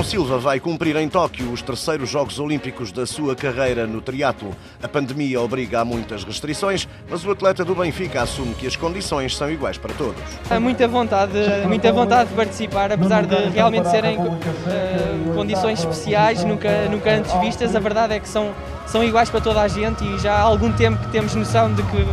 Silva 0.00 0.38
vai 0.38 0.58
cumprir 0.58 0.96
em 0.96 1.08
Tóquio 1.08 1.52
os 1.52 1.60
terceiros 1.60 2.08
Jogos 2.08 2.38
Olímpicos 2.38 2.90
da 2.90 3.04
sua 3.04 3.34
carreira 3.36 3.86
no 3.86 4.00
triatlo. 4.00 4.54
A 4.82 4.88
pandemia 4.88 5.40
obriga 5.40 5.80
a 5.80 5.84
muitas 5.84 6.24
restrições, 6.24 6.88
mas 7.10 7.24
o 7.24 7.30
atleta 7.30 7.64
do 7.64 7.74
Benfica 7.74 8.22
assume 8.22 8.54
que 8.54 8.66
as 8.66 8.74
condições 8.74 9.36
são 9.36 9.50
iguais 9.50 9.78
para 9.78 9.92
todos. 9.94 10.20
Há 10.48 10.58
muita 10.58 10.88
vontade, 10.88 11.32
muita 11.66 11.92
vontade 11.92 12.30
de 12.30 12.36
participar, 12.36 12.92
apesar 12.92 13.26
de 13.26 13.34
realmente 13.50 13.90
serem 13.90 14.18
uh, 14.18 15.34
condições 15.34 15.80
especiais, 15.80 16.44
nunca, 16.44 16.88
nunca 16.90 17.10
antes 17.10 17.32
vistas. 17.40 17.76
A 17.76 17.80
verdade 17.80 18.14
é 18.14 18.20
que 18.20 18.28
são, 18.28 18.52
são 18.86 19.04
iguais 19.04 19.30
para 19.30 19.40
toda 19.40 19.60
a 19.60 19.68
gente 19.68 20.04
e 20.04 20.18
já 20.18 20.34
há 20.34 20.42
algum 20.42 20.72
tempo 20.72 20.98
que 21.04 21.10
temos 21.10 21.34
noção 21.34 21.72
de 21.74 21.82
que 21.82 22.06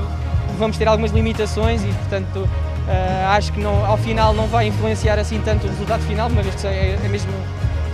vamos 0.58 0.78
ter 0.78 0.88
algumas 0.88 1.12
limitações 1.12 1.84
e, 1.84 1.88
portanto, 1.88 2.48
Uh, 2.90 3.28
acho 3.28 3.54
que 3.54 3.60
não, 3.60 3.86
ao 3.86 3.98
final 4.00 4.34
não 4.34 4.48
vai 4.48 4.66
influenciar 4.66 5.20
assim 5.20 5.40
tanto 5.46 5.68
o 5.68 5.70
resultado 5.70 6.02
final, 6.08 6.28
uma 6.28 6.42
vez 6.42 6.56
que 6.56 6.66
é, 6.66 6.98
é 7.04 7.08
mesmo, 7.08 7.32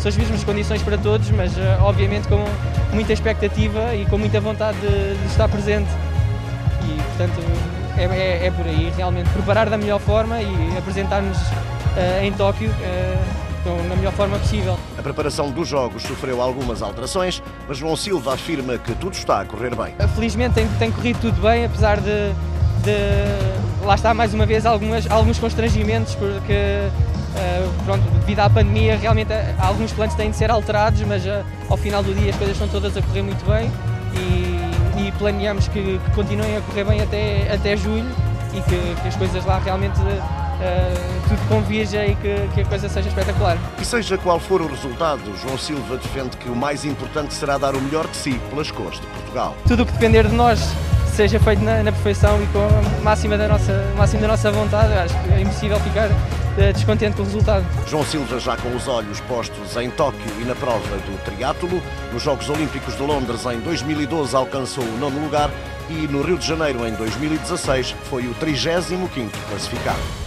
são 0.06 0.10
as 0.12 0.18
mesmas 0.18 0.44
condições 0.44 0.84
para 0.84 1.00
todos, 1.00 1.32
mas 1.32 1.58
uh, 1.58 1.62
obviamente 1.82 2.28
com 2.28 2.38
muita 2.94 3.12
expectativa 3.12 3.96
e 3.96 4.06
com 4.06 4.20
muita 4.20 4.40
vontade 4.40 4.78
de, 4.80 5.18
de 5.18 5.26
estar 5.26 5.50
presente. 5.50 5.90
E 6.84 7.02
portanto 7.02 7.42
é, 7.98 8.04
é, 8.04 8.46
é, 8.46 8.52
por 8.52 8.68
aí, 8.68 8.94
realmente 8.96 9.28
preparar 9.32 9.68
da 9.68 9.78
melhor 9.78 10.00
forma 10.00 10.40
e 10.40 10.78
apresentar-nos 10.78 11.38
uh, 11.38 12.24
em 12.24 12.32
Tóquio 12.34 12.72
na 13.90 13.96
melhor 13.96 14.14
forma 14.14 14.38
possível. 14.38 14.78
A 14.96 15.02
preparação 15.02 15.50
dos 15.50 15.68
jogos 15.68 16.04
sofreu 16.04 16.40
algumas 16.40 16.84
alterações, 16.84 17.42
mas 17.68 17.80
João 17.80 17.96
Silva 17.96 18.36
afirma 18.36 18.78
que 18.78 18.94
tudo 18.94 19.14
está 19.14 19.42
a 19.42 19.46
correr 19.46 19.76
bem. 19.76 19.96
Felizmente 20.14 20.54
tem, 20.54 20.68
tem 20.78 20.92
corrido 20.92 21.20
tudo 21.20 21.42
bem, 21.42 21.66
apesar 21.66 22.00
de, 22.00 22.30
de 22.84 23.84
lá 23.84 23.96
está 23.96 24.14
mais 24.14 24.36
uma 24.36 24.46
vez 24.46 24.68
algumas, 24.68 25.10
alguns 25.10 25.40
constrangimentos 25.40 26.14
porque 26.14 26.54
uh, 26.54 27.15
pronto, 27.86 28.04
devido 28.20 28.40
à 28.40 28.50
pandemia 28.50 28.98
realmente 28.98 29.32
uh, 29.32 29.56
alguns 29.60 29.92
planos 29.92 30.16
têm 30.16 30.32
de 30.32 30.38
ser 30.38 30.52
alterados, 30.52 31.02
mas 31.02 31.26
uh, 31.26 31.44
ao 31.70 31.78
final 31.78 32.04
do 32.04 32.14
dia 32.14 32.32
as 32.32 32.36
coisas 32.36 32.56
estão 32.56 32.68
todas 32.68 32.96
a 32.98 33.02
correr 33.02 33.22
muito 33.22 33.46
bem 33.46 33.72
e, 34.14 35.08
e 35.08 35.12
planeamos 35.14 35.68
que, 35.68 36.00
que, 36.00 36.12
continuem 36.12 36.58
a 36.58 36.62
correr 36.62 36.84
bem 36.84 37.02
até, 37.02 37.52
até 37.54 37.76
julho 37.76 38.10
e 38.54 38.62
que, 38.62 39.02
que 39.02 39.08
as 39.08 39.16
coisas 39.16 39.46
lá 39.46 39.60
realmente 39.60 40.00
Uh, 40.56 41.28
tudo 41.28 41.50
convirja 41.50 42.06
e 42.06 42.16
que, 42.16 42.48
que, 42.54 42.62
a 42.62 42.66
coisa 42.66 42.88
seja 42.88 43.10
espetacular. 43.10 43.58
E 43.78 43.84
seja 43.84 44.18
qual 44.18 44.40
for 44.40 44.62
o 44.62 44.68
resultado, 44.68 45.22
João 45.44 45.58
Silva 45.58 45.98
defende 45.98 46.38
que 46.38 46.48
o 46.48 46.56
mais 46.56 46.86
importante 46.86 47.34
será 47.34 47.58
dar 47.58 47.76
o 47.76 47.82
melhor 47.82 48.08
de 48.08 48.16
si 48.16 48.40
pelas 48.50 48.72
cores 48.72 49.02
de 49.02 49.06
Portugal. 49.06 49.54
Tudo 49.68 49.84
o 49.84 49.86
que 49.86 49.92
depender 49.92 50.30
de 50.30 50.34
nós 50.34 50.74
seja 51.16 51.40
feito 51.40 51.64
na, 51.64 51.82
na, 51.82 51.94
perfeição 51.94 52.42
e 52.44 52.46
com 52.48 52.60
a 52.60 53.02
máxima 53.02 53.38
da 53.38 53.48
nossa, 53.48 53.94
máxima 53.98 54.22
da 54.24 54.28
nossa 54.28 54.52
vontade. 54.52 54.92
Acho 54.94 55.18
que 55.24 55.34
é 55.34 55.42
impossível 55.42 55.80
ficar 55.80 56.10
uh, 56.10 56.74
descontente 56.74 57.16
com 57.16 57.22
o 57.22 57.26
resultado. 57.26 57.66
João 57.88 58.04
Silva 58.04 58.38
já 58.38 58.58
com 58.58 58.76
os 58.76 58.86
olhos 58.90 59.22
postos 59.22 59.78
em 59.78 59.90
Tóquio 59.90 60.30
e 60.42 60.44
na 60.44 60.56
prova 60.56 60.98
do 60.98 61.24
triatlo. 61.24 61.82
Nos 62.12 62.22
Jogos 62.22 62.50
Olímpicos 62.50 62.98
de 62.98 63.04
Londres 63.04 63.46
em 63.46 63.60
2012 63.62 64.36
alcançou 64.36 64.84
o 64.84 64.98
nono 64.98 65.22
lugar 65.22 65.50
e 65.90 66.06
no 66.08 66.22
Rio 66.22 66.38
de 66.38 66.46
Janeiro 66.46 66.86
em 66.86 66.94
2016 66.94 67.96
foi 68.10 68.28
o 68.28 68.36
35º 68.36 69.30
classificado. 69.50 70.25